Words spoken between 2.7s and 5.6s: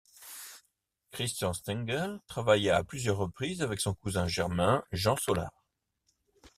à plusieurs reprises avec son cousin germain, Jean Solar.